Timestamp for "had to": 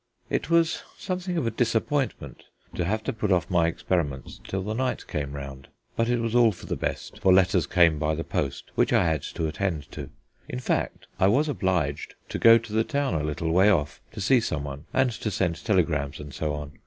9.05-9.47